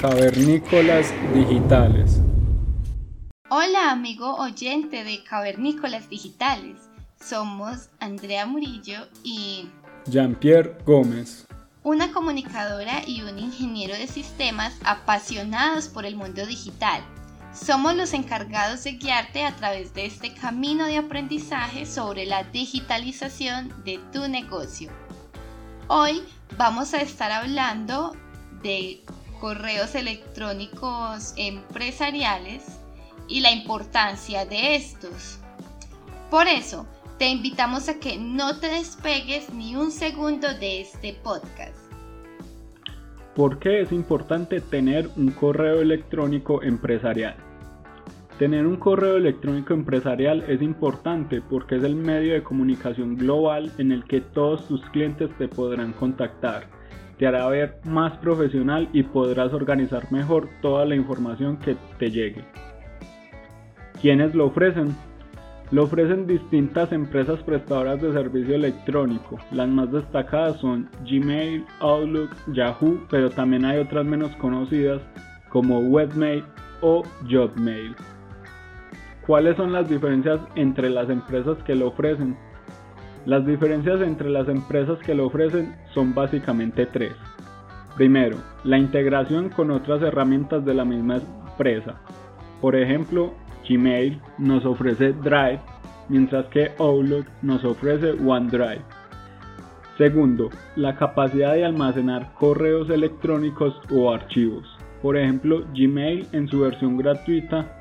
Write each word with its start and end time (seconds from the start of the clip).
Cavernícolas 0.00 1.12
Digitales. 1.34 2.22
Hola 3.50 3.90
amigo 3.90 4.34
oyente 4.36 5.04
de 5.04 5.22
Cavernícolas 5.22 6.08
Digitales. 6.08 6.88
Somos 7.22 7.90
Andrea 8.00 8.46
Murillo 8.46 9.06
y 9.22 9.68
Jean-Pierre 10.06 10.78
Gómez. 10.86 11.46
Una 11.82 12.12
comunicadora 12.12 13.02
y 13.06 13.20
un 13.20 13.38
ingeniero 13.38 13.92
de 13.92 14.06
sistemas 14.06 14.74
apasionados 14.84 15.88
por 15.88 16.06
el 16.06 16.16
mundo 16.16 16.46
digital. 16.46 17.02
Somos 17.52 17.94
los 17.94 18.14
encargados 18.14 18.82
de 18.84 18.92
guiarte 18.92 19.44
a 19.44 19.54
través 19.54 19.92
de 19.92 20.06
este 20.06 20.32
camino 20.32 20.86
de 20.86 20.96
aprendizaje 20.96 21.84
sobre 21.84 22.24
la 22.24 22.44
digitalización 22.44 23.70
de 23.84 24.00
tu 24.14 24.26
negocio. 24.28 24.90
Hoy 25.88 26.22
vamos 26.56 26.94
a 26.94 27.02
estar 27.02 27.30
hablando 27.30 28.16
de 28.62 29.02
correos 29.40 29.94
electrónicos 29.94 31.32
empresariales 31.36 32.78
y 33.26 33.40
la 33.40 33.50
importancia 33.50 34.44
de 34.44 34.76
estos. 34.76 35.38
Por 36.30 36.46
eso, 36.46 36.86
te 37.18 37.28
invitamos 37.28 37.88
a 37.88 37.98
que 37.98 38.18
no 38.18 38.58
te 38.60 38.68
despegues 38.68 39.52
ni 39.52 39.74
un 39.76 39.90
segundo 39.90 40.46
de 40.54 40.82
este 40.82 41.14
podcast. 41.22 41.76
¿Por 43.34 43.58
qué 43.58 43.80
es 43.80 43.92
importante 43.92 44.60
tener 44.60 45.08
un 45.16 45.30
correo 45.30 45.80
electrónico 45.80 46.62
empresarial? 46.62 47.36
Tener 48.38 48.66
un 48.66 48.76
correo 48.76 49.16
electrónico 49.16 49.74
empresarial 49.74 50.44
es 50.48 50.62
importante 50.62 51.42
porque 51.42 51.76
es 51.76 51.84
el 51.84 51.94
medio 51.94 52.32
de 52.32 52.42
comunicación 52.42 53.16
global 53.16 53.70
en 53.78 53.92
el 53.92 54.04
que 54.04 54.20
todos 54.20 54.66
tus 54.66 54.80
clientes 54.90 55.30
te 55.36 55.46
podrán 55.46 55.92
contactar. 55.92 56.79
Te 57.20 57.26
hará 57.26 57.46
ver 57.48 57.76
más 57.84 58.16
profesional 58.16 58.88
y 58.94 59.02
podrás 59.02 59.52
organizar 59.52 60.10
mejor 60.10 60.48
toda 60.62 60.86
la 60.86 60.94
información 60.94 61.58
que 61.58 61.76
te 61.98 62.10
llegue. 62.10 62.42
¿Quiénes 64.00 64.34
lo 64.34 64.46
ofrecen? 64.46 64.96
Lo 65.70 65.84
ofrecen 65.84 66.26
distintas 66.26 66.90
empresas 66.92 67.38
prestadoras 67.42 68.00
de 68.00 68.14
servicio 68.14 68.54
electrónico. 68.54 69.38
Las 69.52 69.68
más 69.68 69.92
destacadas 69.92 70.58
son 70.60 70.88
Gmail, 71.04 71.66
Outlook, 71.80 72.30
Yahoo, 72.54 73.06
pero 73.10 73.28
también 73.28 73.66
hay 73.66 73.80
otras 73.80 74.06
menos 74.06 74.34
conocidas 74.36 75.02
como 75.50 75.78
Webmail 75.78 76.42
o 76.80 77.02
Jobmail. 77.30 77.94
¿Cuáles 79.26 79.58
son 79.58 79.72
las 79.72 79.86
diferencias 79.90 80.40
entre 80.54 80.88
las 80.88 81.10
empresas 81.10 81.58
que 81.64 81.74
lo 81.74 81.88
ofrecen? 81.88 82.34
Las 83.26 83.46
diferencias 83.46 84.00
entre 84.00 84.30
las 84.30 84.48
empresas 84.48 84.98
que 85.00 85.14
lo 85.14 85.26
ofrecen 85.26 85.74
son 85.92 86.14
básicamente 86.14 86.86
tres. 86.86 87.12
Primero, 87.96 88.38
la 88.64 88.78
integración 88.78 89.50
con 89.50 89.70
otras 89.70 90.00
herramientas 90.00 90.64
de 90.64 90.72
la 90.72 90.86
misma 90.86 91.16
empresa. 91.16 92.00
Por 92.60 92.76
ejemplo, 92.76 93.34
Gmail 93.68 94.20
nos 94.38 94.64
ofrece 94.64 95.12
Drive, 95.12 95.60
mientras 96.08 96.46
que 96.46 96.70
Outlook 96.78 97.26
nos 97.42 97.62
ofrece 97.64 98.12
OneDrive. 98.12 98.80
Segundo, 99.98 100.48
la 100.76 100.96
capacidad 100.96 101.52
de 101.52 101.66
almacenar 101.66 102.32
correos 102.34 102.88
electrónicos 102.88 103.78
o 103.92 104.10
archivos. 104.10 104.64
Por 105.02 105.18
ejemplo, 105.18 105.66
Gmail 105.74 106.26
en 106.32 106.48
su 106.48 106.60
versión 106.60 106.96
gratuita 106.96 107.79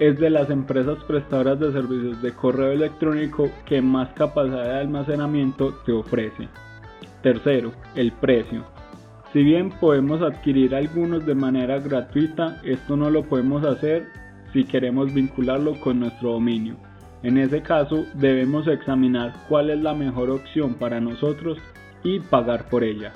es 0.00 0.18
de 0.18 0.30
las 0.30 0.48
empresas 0.48 0.96
prestadoras 1.04 1.60
de 1.60 1.72
servicios 1.72 2.20
de 2.22 2.32
correo 2.32 2.72
electrónico 2.72 3.50
que 3.66 3.82
más 3.82 4.08
capacidad 4.14 4.64
de 4.64 4.80
almacenamiento 4.80 5.74
te 5.84 5.92
ofrece. 5.92 6.48
Tercero, 7.22 7.72
el 7.94 8.10
precio. 8.12 8.64
Si 9.34 9.42
bien 9.42 9.70
podemos 9.78 10.22
adquirir 10.22 10.74
algunos 10.74 11.26
de 11.26 11.34
manera 11.34 11.78
gratuita, 11.78 12.60
esto 12.64 12.96
no 12.96 13.10
lo 13.10 13.24
podemos 13.24 13.62
hacer 13.64 14.06
si 14.54 14.64
queremos 14.64 15.12
vincularlo 15.12 15.78
con 15.80 16.00
nuestro 16.00 16.32
dominio. 16.32 16.76
En 17.22 17.36
ese 17.36 17.60
caso 17.60 18.06
debemos 18.14 18.66
examinar 18.68 19.34
cuál 19.50 19.68
es 19.68 19.80
la 19.80 19.92
mejor 19.92 20.30
opción 20.30 20.74
para 20.74 20.98
nosotros 20.98 21.58
y 22.02 22.20
pagar 22.20 22.70
por 22.70 22.84
ella. 22.84 23.12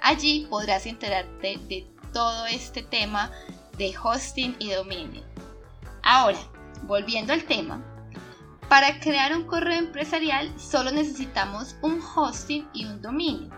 Allí 0.00 0.46
podrás 0.48 0.86
enterarte 0.86 1.58
de 1.68 1.84
todo 2.12 2.46
este 2.46 2.82
tema 2.82 3.30
de 3.76 3.92
hosting 4.02 4.56
y 4.58 4.70
dominio. 4.70 5.22
Ahora, 6.02 6.38
volviendo 6.84 7.32
al 7.32 7.44
tema, 7.44 7.84
para 8.68 8.98
crear 9.00 9.36
un 9.36 9.44
correo 9.44 9.78
empresarial 9.78 10.52
solo 10.58 10.90
necesitamos 10.90 11.76
un 11.82 12.00
hosting 12.00 12.66
y 12.72 12.86
un 12.86 13.00
dominio. 13.00 13.50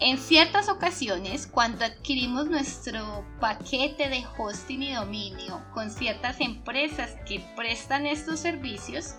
En 0.00 0.16
ciertas 0.16 0.68
ocasiones, 0.68 1.48
cuando 1.48 1.84
adquirimos 1.84 2.46
nuestro 2.46 3.24
paquete 3.40 4.08
de 4.08 4.24
hosting 4.38 4.84
y 4.84 4.92
dominio 4.92 5.60
con 5.74 5.90
ciertas 5.90 6.40
empresas 6.40 7.16
que 7.26 7.40
prestan 7.56 8.06
estos 8.06 8.38
servicios, 8.38 9.16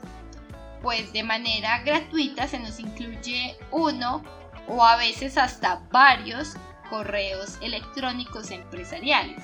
pues 0.81 1.11
de 1.11 1.23
manera 1.23 1.83
gratuita 1.83 2.47
se 2.47 2.59
nos 2.59 2.79
incluye 2.79 3.57
uno 3.71 4.23
o 4.69 4.85
a 4.85 4.95
veces 4.95 5.37
hasta 5.37 5.81
varios 5.91 6.55
correos 6.89 7.57
electrónicos 7.61 8.49
empresariales. 8.49 9.43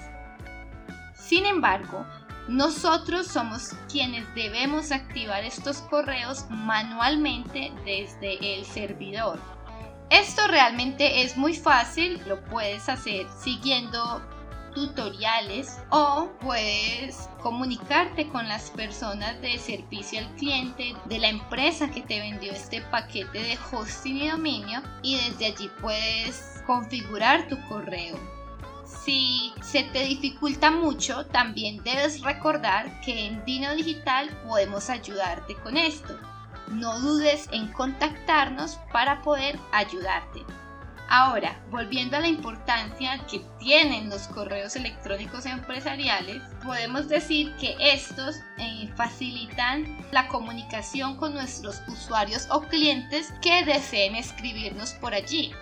Sin 1.16 1.46
embargo, 1.46 2.06
nosotros 2.48 3.28
somos 3.28 3.76
quienes 3.92 4.24
debemos 4.36 4.94
activar 4.94 5.44
estos 5.44 5.80
correos 5.80 6.46
manualmente 6.50 7.74
desde 7.84 8.56
el 8.56 8.64
servidor. 8.64 9.55
Esto 10.16 10.48
realmente 10.48 11.24
es 11.24 11.36
muy 11.36 11.54
fácil, 11.54 12.22
lo 12.26 12.42
puedes 12.46 12.88
hacer 12.88 13.28
siguiendo 13.38 14.22
tutoriales 14.74 15.78
o 15.90 16.30
puedes 16.40 17.28
comunicarte 17.42 18.26
con 18.30 18.48
las 18.48 18.70
personas 18.70 19.42
de 19.42 19.60
servicio 19.60 20.20
al 20.20 20.34
cliente 20.36 20.96
de 21.04 21.20
la 21.20 21.28
empresa 21.28 21.92
que 21.92 22.02
te 22.02 22.22
vendió 22.22 22.54
este 22.54 22.80
paquete 22.84 23.40
de 23.40 23.58
hosting 23.70 24.16
y 24.16 24.30
dominio 24.30 24.82
y 25.02 25.18
desde 25.18 25.48
allí 25.48 25.70
puedes 25.82 26.64
configurar 26.66 27.50
tu 27.50 27.58
correo. 27.68 28.18
Si 28.86 29.52
se 29.62 29.84
te 29.84 30.06
dificulta 30.06 30.72
mucho, 30.72 31.26
también 31.26 31.84
debes 31.84 32.22
recordar 32.22 33.02
que 33.02 33.26
en 33.26 33.44
Dino 33.44 33.76
Digital 33.76 34.30
podemos 34.48 34.90
ayudarte 34.90 35.56
con 35.56 35.76
esto. 35.76 36.18
No 36.70 37.00
dudes 37.00 37.48
en 37.52 37.72
contactarnos 37.72 38.78
para 38.92 39.22
poder 39.22 39.60
ayudarte. 39.72 40.46
Ahora, 41.08 41.60
volviendo 41.70 42.18
a 42.18 42.20
la 42.20 42.28
importancia 42.28 43.20
que 43.30 43.40
tienen 43.60 44.10
los 44.10 44.28
correos 44.28 44.76
electrónicos 44.76 45.46
empresariales, 45.46 46.42
podemos 46.64 47.08
decir 47.08 47.56
que 47.58 47.76
estos 47.80 48.38
eh, 48.58 48.92
facilitan 48.96 50.04
la 50.12 50.28
comunicación 50.28 51.16
con 51.16 51.36
nuestros 51.36 51.82
usuarios 51.88 52.48
o 52.50 52.62
clientes 52.62 53.32
que 53.42 53.64
deseen 53.64 54.16
escribirnos 54.16 54.94
por 54.94 55.14
allí. 55.14 55.54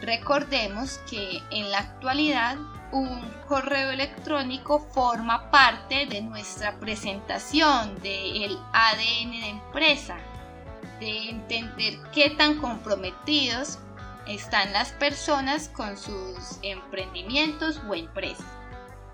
Recordemos 0.00 0.98
que 1.10 1.42
en 1.50 1.70
la 1.70 1.80
actualidad 1.80 2.56
un 2.90 3.20
correo 3.46 3.90
electrónico 3.90 4.80
forma 4.94 5.50
parte 5.50 6.06
de 6.06 6.22
nuestra 6.22 6.78
presentación 6.80 8.00
del 8.00 8.58
ADN 8.72 9.30
de 9.30 9.48
empresa, 9.48 10.16
de 11.00 11.30
entender 11.30 11.98
qué 12.12 12.30
tan 12.30 12.60
comprometidos 12.60 13.78
están 14.26 14.72
las 14.72 14.92
personas 14.92 15.68
con 15.68 15.96
sus 15.96 16.58
emprendimientos 16.62 17.80
o 17.88 17.94
empresas. 17.94 18.46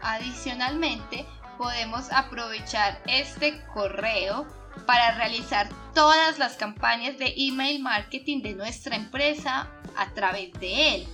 Adicionalmente, 0.02 1.24
podemos 1.56 2.12
aprovechar 2.12 3.00
este 3.06 3.64
correo 3.72 4.46
para 4.84 5.12
realizar 5.16 5.68
todas 5.94 6.38
las 6.38 6.56
campañas 6.56 7.18
de 7.18 7.32
email 7.36 7.82
marketing 7.82 8.42
de 8.42 8.54
nuestra 8.54 8.94
empresa 8.96 9.70
a 9.96 10.10
través 10.12 10.52
de 10.60 10.94
él. 10.96 11.08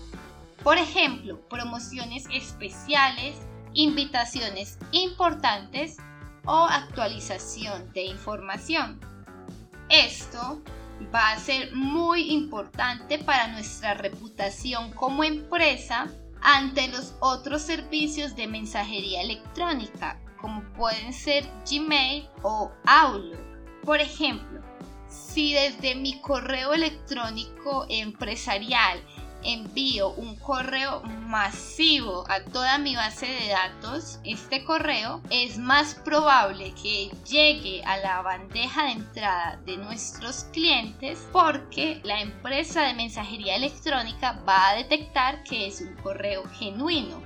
Por 0.64 0.78
ejemplo, 0.78 1.40
promociones 1.48 2.26
especiales, 2.32 3.36
invitaciones 3.72 4.78
importantes 4.90 5.96
o 6.44 6.66
actualización 6.66 7.92
de 7.92 8.02
información. 8.02 9.11
Esto 9.92 10.62
va 11.14 11.32
a 11.32 11.38
ser 11.38 11.74
muy 11.74 12.32
importante 12.32 13.18
para 13.18 13.48
nuestra 13.48 13.92
reputación 13.92 14.90
como 14.92 15.22
empresa 15.22 16.10
ante 16.40 16.88
los 16.88 17.14
otros 17.20 17.60
servicios 17.60 18.34
de 18.34 18.46
mensajería 18.46 19.20
electrónica, 19.20 20.18
como 20.40 20.62
pueden 20.78 21.12
ser 21.12 21.44
Gmail 21.70 22.26
o 22.42 22.72
Outlook. 22.86 23.38
Por 23.84 24.00
ejemplo, 24.00 24.62
si 25.08 25.52
desde 25.52 25.94
mi 25.94 26.22
correo 26.22 26.72
electrónico 26.72 27.84
empresarial 27.90 28.98
envío 29.44 30.10
un 30.10 30.36
correo 30.36 31.02
masivo 31.02 32.24
a 32.28 32.42
toda 32.44 32.78
mi 32.78 32.94
base 32.94 33.26
de 33.26 33.48
datos, 33.48 34.18
este 34.24 34.64
correo 34.64 35.20
es 35.30 35.58
más 35.58 35.94
probable 35.94 36.72
que 36.80 37.10
llegue 37.28 37.82
a 37.84 37.96
la 37.98 38.22
bandeja 38.22 38.84
de 38.84 38.92
entrada 38.92 39.60
de 39.64 39.76
nuestros 39.76 40.44
clientes 40.52 41.26
porque 41.32 42.00
la 42.04 42.20
empresa 42.20 42.82
de 42.82 42.94
mensajería 42.94 43.56
electrónica 43.56 44.40
va 44.48 44.70
a 44.70 44.74
detectar 44.76 45.42
que 45.44 45.66
es 45.66 45.80
un 45.80 45.94
correo 45.96 46.44
genuino 46.58 47.22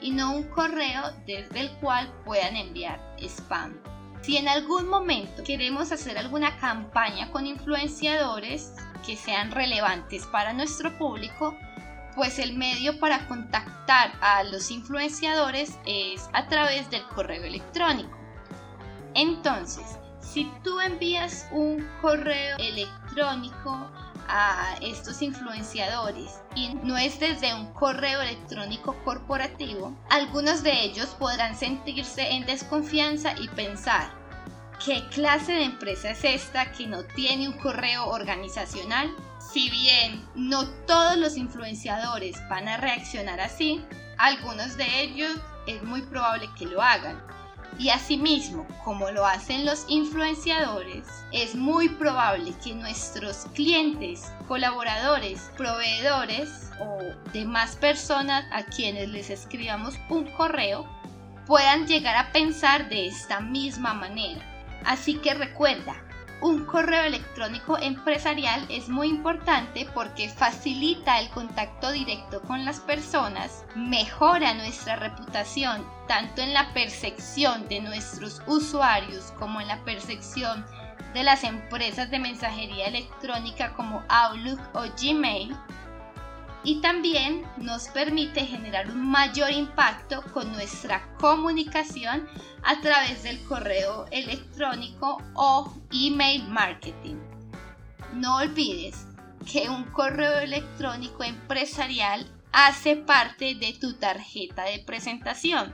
y 0.00 0.10
no 0.10 0.34
un 0.34 0.44
correo 0.44 1.02
desde 1.26 1.60
el 1.60 1.70
cual 1.78 2.12
puedan 2.24 2.56
enviar 2.56 3.00
spam. 3.18 3.74
Si 4.22 4.36
en 4.36 4.48
algún 4.48 4.88
momento 4.88 5.44
queremos 5.44 5.92
hacer 5.92 6.18
alguna 6.18 6.56
campaña 6.58 7.30
con 7.30 7.46
influenciadores, 7.46 8.74
que 9.06 9.16
sean 9.16 9.52
relevantes 9.52 10.26
para 10.26 10.52
nuestro 10.52 10.98
público, 10.98 11.56
pues 12.16 12.38
el 12.38 12.56
medio 12.56 12.98
para 12.98 13.28
contactar 13.28 14.12
a 14.20 14.42
los 14.42 14.70
influenciadores 14.70 15.78
es 15.86 16.28
a 16.32 16.48
través 16.48 16.90
del 16.90 17.06
correo 17.08 17.44
electrónico. 17.44 18.16
Entonces, 19.14 19.98
si 20.20 20.50
tú 20.64 20.80
envías 20.80 21.46
un 21.52 21.86
correo 22.00 22.56
electrónico 22.58 23.90
a 24.28 24.74
estos 24.80 25.22
influenciadores 25.22 26.40
y 26.54 26.74
no 26.82 26.96
es 26.96 27.20
desde 27.20 27.54
un 27.54 27.72
correo 27.74 28.20
electrónico 28.22 28.96
corporativo, 29.04 29.96
algunos 30.10 30.62
de 30.62 30.82
ellos 30.82 31.06
podrán 31.18 31.56
sentirse 31.56 32.32
en 32.32 32.44
desconfianza 32.44 33.34
y 33.40 33.46
pensar, 33.48 34.10
¿qué 34.84 35.04
clase 35.08 35.52
de 35.52 35.64
empresa 35.64 36.10
es 36.10 36.24
esta 36.24 36.72
que 36.72 36.86
no 36.86 37.04
tiene 37.04 37.48
un 37.48 37.58
correo 37.58 38.06
organizacional? 38.06 39.10
Si 39.52 39.70
bien 39.70 40.24
no 40.34 40.68
todos 40.86 41.16
los 41.16 41.36
influenciadores 41.36 42.36
van 42.48 42.68
a 42.68 42.76
reaccionar 42.76 43.40
así, 43.40 43.84
algunos 44.18 44.76
de 44.76 45.02
ellos 45.02 45.32
es 45.66 45.82
muy 45.82 46.02
probable 46.02 46.48
que 46.58 46.66
lo 46.66 46.82
hagan. 46.82 47.22
Y 47.78 47.90
asimismo, 47.90 48.66
como 48.84 49.10
lo 49.10 49.26
hacen 49.26 49.66
los 49.66 49.84
influenciadores, 49.88 51.06
es 51.32 51.54
muy 51.54 51.90
probable 51.90 52.54
que 52.64 52.74
nuestros 52.74 53.46
clientes, 53.54 54.32
colaboradores, 54.48 55.50
proveedores 55.58 56.70
o 56.80 56.98
demás 57.32 57.76
personas 57.76 58.46
a 58.50 58.62
quienes 58.64 59.10
les 59.10 59.28
escribamos 59.28 59.94
un 60.08 60.24
correo 60.32 60.88
puedan 61.46 61.86
llegar 61.86 62.16
a 62.16 62.32
pensar 62.32 62.88
de 62.88 63.08
esta 63.08 63.40
misma 63.40 63.92
manera. 63.92 64.55
Así 64.86 65.16
que 65.16 65.34
recuerda, 65.34 65.96
un 66.40 66.64
correo 66.64 67.02
electrónico 67.02 67.76
empresarial 67.78 68.64
es 68.68 68.88
muy 68.88 69.08
importante 69.08 69.88
porque 69.94 70.28
facilita 70.28 71.18
el 71.18 71.28
contacto 71.30 71.90
directo 71.90 72.40
con 72.42 72.64
las 72.64 72.78
personas, 72.80 73.64
mejora 73.74 74.54
nuestra 74.54 74.96
reputación 74.96 75.84
tanto 76.06 76.42
en 76.42 76.54
la 76.54 76.72
percepción 76.72 77.66
de 77.68 77.80
nuestros 77.80 78.42
usuarios 78.46 79.32
como 79.38 79.60
en 79.60 79.68
la 79.68 79.82
percepción 79.84 80.64
de 81.14 81.24
las 81.24 81.42
empresas 81.42 82.10
de 82.10 82.18
mensajería 82.18 82.86
electrónica 82.86 83.72
como 83.72 84.04
Outlook 84.08 84.60
o 84.74 84.84
Gmail 85.00 85.56
y 86.66 86.80
también 86.80 87.44
nos 87.58 87.86
permite 87.86 88.44
generar 88.44 88.90
un 88.90 89.08
mayor 89.08 89.52
impacto 89.52 90.20
con 90.34 90.50
nuestra 90.52 91.00
comunicación 91.18 92.28
a 92.64 92.80
través 92.80 93.22
del 93.22 93.40
correo 93.44 94.06
electrónico 94.10 95.22
o 95.34 95.72
email 95.92 96.42
marketing. 96.48 97.14
No 98.14 98.38
olvides 98.38 99.06
que 99.50 99.70
un 99.70 99.84
correo 99.84 100.40
electrónico 100.40 101.22
empresarial 101.22 102.26
hace 102.50 102.96
parte 102.96 103.54
de 103.54 103.72
tu 103.80 103.94
tarjeta 103.94 104.64
de 104.64 104.80
presentación. 104.80 105.72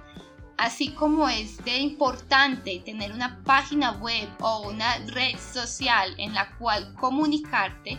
Así 0.59 0.91
como 0.91 1.27
es 1.27 1.65
de 1.65 1.79
importante 1.79 2.83
tener 2.85 3.13
una 3.13 3.43
página 3.45 3.93
web 3.93 4.29
o 4.41 4.69
una 4.69 4.99
red 5.07 5.39
social 5.39 6.15
en 6.19 6.35
la 6.35 6.55
cual 6.59 6.93
comunicarte, 6.97 7.99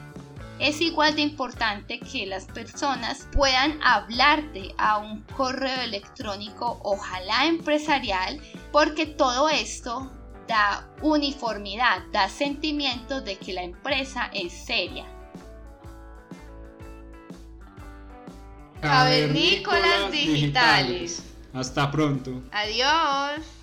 es 0.59 0.81
igual 0.81 1.15
de 1.15 1.21
importante 1.21 1.99
que 1.99 2.25
las 2.25 2.45
personas 2.45 3.27
puedan 3.31 3.81
hablarte 3.83 4.73
a 4.77 4.97
un 4.97 5.21
correo 5.35 5.81
electrónico, 5.81 6.79
ojalá 6.83 7.47
empresarial, 7.47 8.39
porque 8.71 9.05
todo 9.05 9.49
esto 9.49 10.11
da 10.47 10.87
uniformidad, 11.01 12.03
da 12.11 12.29
sentimiento 12.29 13.21
de 13.21 13.37
que 13.37 13.53
la 13.53 13.63
empresa 13.63 14.29
es 14.33 14.53
seria. 14.53 15.05
Cavernícolas 18.81 20.11
digitales. 20.11 21.23
Hasta 21.53 21.89
pronto. 21.89 22.41
Adiós. 22.51 23.62